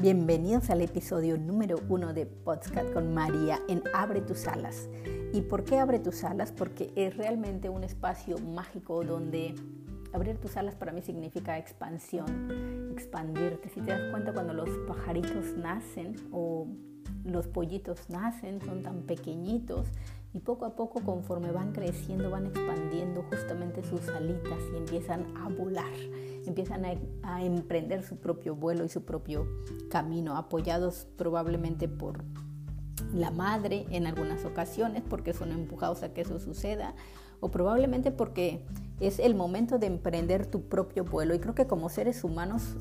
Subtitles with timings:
[0.00, 4.88] bienvenidos al episodio número uno de Podcast con María en Abre tus alas.
[5.32, 6.52] ¿Y por qué abre tus alas?
[6.52, 9.56] Porque es realmente un espacio mágico donde
[10.12, 13.68] abrir tus alas para mí significa expansión, expandirte.
[13.70, 16.68] Si te das cuenta cuando los pajaritos nacen o
[17.24, 19.88] los pollitos nacen, son tan pequeñitos
[20.38, 25.48] y poco a poco conforme van creciendo van expandiendo justamente sus alitas y empiezan a
[25.48, 25.92] volar
[26.48, 26.84] empiezan
[27.22, 29.46] a, emprender su propio vuelo y su propio
[29.90, 32.24] camino, apoyados probablemente por
[33.14, 36.94] la madre en algunas ocasiones, porque son empujados a que eso suceda,
[37.40, 38.64] o probablemente porque
[38.98, 41.34] es el momento de emprender tu propio vuelo.
[41.34, 42.74] Y creo que como seres humanos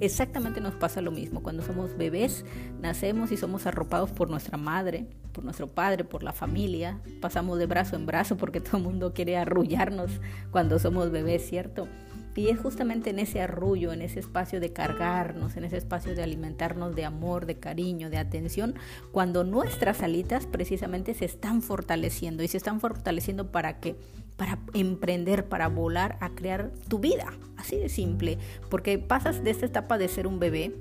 [0.00, 1.42] exactamente nos pasa lo mismo.
[1.42, 2.44] Cuando somos bebés,
[2.80, 7.00] nacemos y somos arropados por nuestra madre, por nuestro padre, por la familia.
[7.20, 10.20] Pasamos de brazo en brazo porque todo el mundo quiere arrullarnos
[10.50, 11.88] cuando somos bebés, ¿cierto?
[12.36, 16.22] Y es justamente en ese arrullo, en ese espacio de cargarnos, en ese espacio de
[16.22, 18.74] alimentarnos de amor, de cariño, de atención,
[19.12, 23.96] cuando nuestras alitas precisamente se están fortaleciendo y se están fortaleciendo para qué?
[24.36, 28.38] Para emprender, para volar a crear tu vida, así de simple,
[28.68, 30.74] porque pasas de esta etapa de ser un bebé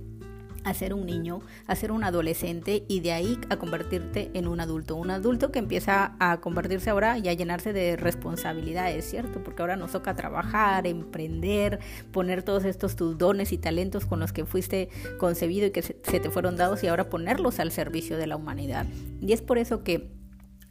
[0.63, 4.59] a ser un niño, a ser un adolescente y de ahí a convertirte en un
[4.59, 4.95] adulto.
[4.95, 9.43] Un adulto que empieza a convertirse ahora y a llenarse de responsabilidades, ¿cierto?
[9.43, 11.79] Porque ahora nos toca trabajar, emprender,
[12.11, 15.93] poner todos estos tus dones y talentos con los que fuiste concebido y que se,
[15.93, 18.85] te fueron dados y ahora ponerlos al servicio de la humanidad.
[19.21, 20.22] Y es por eso que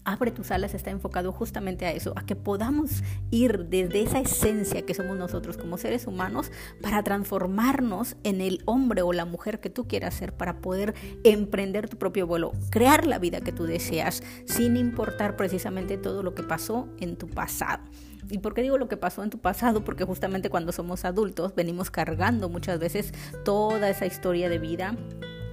[0.04, 4.82] Abre tus alas está enfocado justamente a eso, a que podamos ir desde esa esencia
[4.82, 6.50] que somos nosotros como seres humanos
[6.80, 11.88] para transformarnos en el hombre o la mujer que tú quieras ser, para poder emprender
[11.88, 16.42] tu propio vuelo, crear la vida que tú deseas, sin importar precisamente todo lo que
[16.42, 17.82] pasó en tu pasado.
[18.28, 19.84] ¿Y por qué digo lo que pasó en tu pasado?
[19.84, 23.12] Porque justamente cuando somos adultos venimos cargando muchas veces
[23.44, 24.96] toda esa historia de vida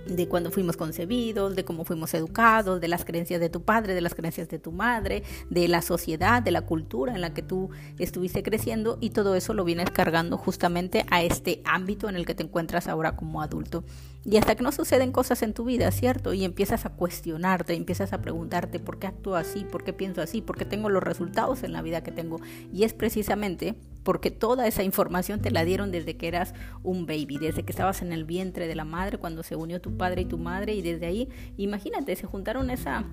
[0.09, 4.01] de cuando fuimos concebidos, de cómo fuimos educados, de las creencias de tu padre, de
[4.01, 7.69] las creencias de tu madre, de la sociedad, de la cultura en la que tú
[7.97, 12.35] estuviste creciendo y todo eso lo vienes cargando justamente a este ámbito en el que
[12.35, 13.83] te encuentras ahora como adulto.
[14.25, 16.33] Y hasta que no suceden cosas en tu vida, ¿cierto?
[16.33, 20.41] Y empiezas a cuestionarte, empiezas a preguntarte por qué actúo así, por qué pienso así,
[20.41, 22.41] por qué tengo los resultados en la vida que tengo.
[22.73, 23.75] Y es precisamente
[24.09, 28.01] porque toda esa información te la dieron desde que eras un baby, desde que estabas
[28.01, 30.81] en el vientre de la madre, cuando se unió tu padre y tu madre, y
[30.81, 33.05] desde ahí, imagínate, se juntaron esa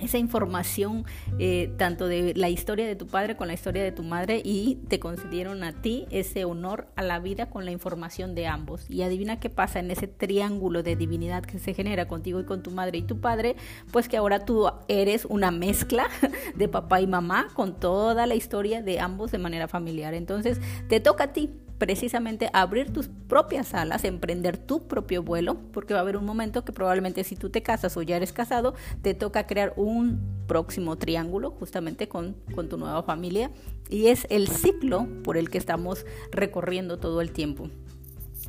[0.00, 1.04] esa información
[1.38, 4.76] eh, tanto de la historia de tu padre con la historia de tu madre y
[4.88, 8.86] te concedieron a ti ese honor a la vida con la información de ambos.
[8.88, 12.62] Y adivina qué pasa en ese triángulo de divinidad que se genera contigo y con
[12.62, 13.56] tu madre y tu padre,
[13.92, 16.08] pues que ahora tú eres una mezcla
[16.54, 20.14] de papá y mamá con toda la historia de ambos de manera familiar.
[20.14, 25.94] Entonces te toca a ti precisamente abrir tus propias alas, emprender tu propio vuelo, porque
[25.94, 28.74] va a haber un momento que probablemente si tú te casas o ya eres casado,
[29.02, 33.50] te toca crear un próximo triángulo justamente con, con tu nueva familia
[33.88, 37.70] y es el ciclo por el que estamos recorriendo todo el tiempo.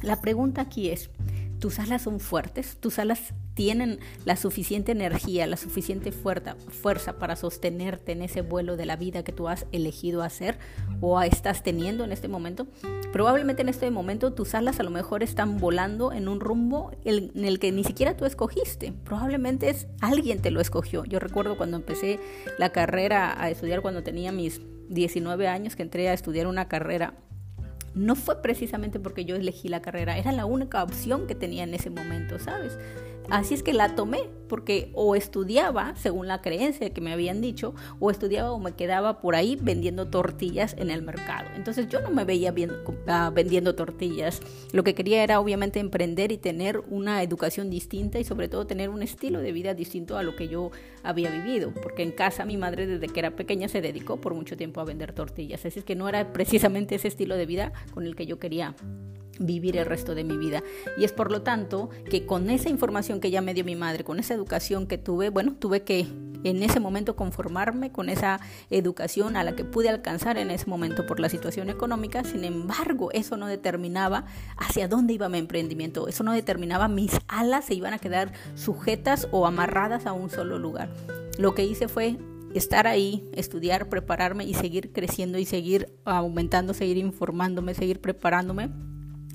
[0.01, 1.09] La pregunta aquí es,
[1.59, 7.35] tus alas son fuertes, tus alas tienen la suficiente energía, la suficiente fuerza, fuerza para
[7.35, 10.57] sostenerte en ese vuelo de la vida que tú has elegido hacer
[11.01, 12.67] o estás teniendo en este momento.
[13.11, 17.43] Probablemente en este momento tus alas a lo mejor están volando en un rumbo en
[17.43, 18.93] el que ni siquiera tú escogiste.
[19.03, 21.03] Probablemente es alguien te lo escogió.
[21.03, 22.19] Yo recuerdo cuando empecé
[22.57, 27.13] la carrera a estudiar cuando tenía mis 19 años que entré a estudiar una carrera
[27.99, 31.73] no fue precisamente porque yo elegí la carrera, era la única opción que tenía en
[31.73, 32.77] ese momento, ¿sabes?
[33.29, 37.75] Así es que la tomé, porque o estudiaba, según la creencia que me habían dicho,
[37.99, 41.47] o estudiaba o me quedaba por ahí vendiendo tortillas en el mercado.
[41.55, 42.53] Entonces yo no me veía
[43.07, 44.41] ah, vendiendo tortillas.
[44.71, 48.89] Lo que quería era obviamente emprender y tener una educación distinta y sobre todo tener
[48.89, 50.71] un estilo de vida distinto a lo que yo
[51.03, 51.71] había vivido.
[51.83, 54.85] Porque en casa mi madre desde que era pequeña se dedicó por mucho tiempo a
[54.85, 55.63] vender tortillas.
[55.65, 58.75] Así es que no era precisamente ese estilo de vida con el que yo quería
[59.39, 60.61] vivir el resto de mi vida.
[60.97, 64.03] Y es por lo tanto que con esa información que ya me dio mi madre,
[64.03, 66.07] con esa educación que tuve, bueno, tuve que
[66.43, 68.39] en ese momento conformarme con esa
[68.69, 72.23] educación a la que pude alcanzar en ese momento por la situación económica.
[72.23, 74.25] Sin embargo, eso no determinaba
[74.57, 76.07] hacia dónde iba mi emprendimiento.
[76.07, 80.59] Eso no determinaba mis alas se iban a quedar sujetas o amarradas a un solo
[80.59, 80.89] lugar.
[81.37, 82.17] Lo que hice fue
[82.53, 88.69] estar ahí, estudiar, prepararme y seguir creciendo y seguir aumentando, seguir informándome, seguir preparándome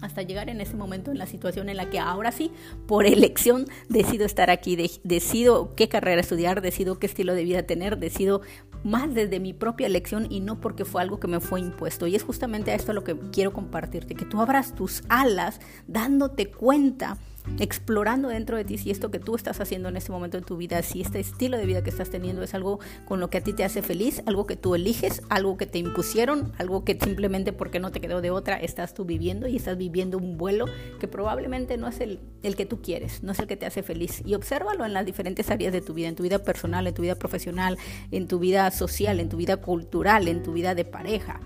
[0.05, 2.51] hasta llegar en ese momento en la situación en la que ahora sí,
[2.87, 7.99] por elección, decido estar aquí, decido qué carrera estudiar, decido qué estilo de vida tener,
[7.99, 8.43] decido
[8.85, 12.07] más desde mi propia elección y no porque fue algo que me fue impuesto.
[12.07, 17.19] Y es justamente esto lo que quiero compartirte, que tú abras tus alas dándote cuenta
[17.59, 20.57] explorando dentro de ti si esto que tú estás haciendo en este momento en tu
[20.57, 23.41] vida, si este estilo de vida que estás teniendo es algo con lo que a
[23.43, 27.53] ti te hace feliz, algo que tú eliges, algo que te impusieron, algo que simplemente
[27.53, 30.67] porque no te quedó de otra estás tú viviendo y estás viviendo un vuelo
[30.99, 33.83] que probablemente no es el, el que tú quieres, no es el que te hace
[33.83, 34.23] feliz.
[34.25, 37.03] Y obsérvalo en las diferentes áreas de tu vida, en tu vida personal, en tu
[37.03, 37.79] vida profesional,
[38.11, 41.41] en tu vida social, en tu vida cultural, en tu vida de pareja.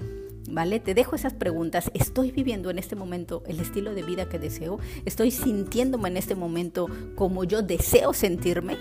[0.50, 0.80] ¿Vale?
[0.80, 1.90] Te dejo esas preguntas.
[1.92, 4.78] ¿Estoy viviendo en este momento el estilo de vida que deseo?
[5.04, 8.78] ¿Estoy sintiéndome en este momento como yo deseo sentirme?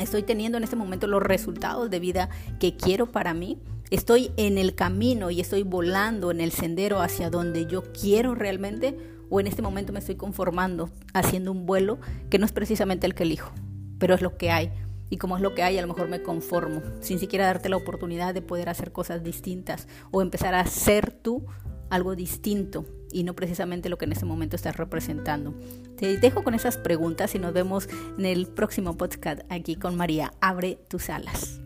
[0.00, 3.58] ¿Estoy teniendo en este momento los resultados de vida que quiero para mí?
[3.90, 8.96] ¿Estoy en el camino y estoy volando en el sendero hacia donde yo quiero realmente?
[9.28, 11.98] ¿O en este momento me estoy conformando haciendo un vuelo
[12.30, 13.52] que no es precisamente el que elijo,
[13.98, 14.72] pero es lo que hay?
[15.10, 17.76] Y como es lo que hay, a lo mejor me conformo, sin siquiera darte la
[17.76, 21.46] oportunidad de poder hacer cosas distintas o empezar a ser tú
[21.90, 25.54] algo distinto y no precisamente lo que en ese momento estás representando.
[25.96, 27.88] Te dejo con esas preguntas y nos vemos
[28.18, 30.32] en el próximo podcast aquí con María.
[30.40, 31.65] Abre tus alas.